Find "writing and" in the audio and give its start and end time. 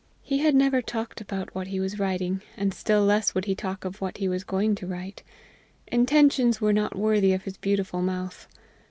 1.99-2.73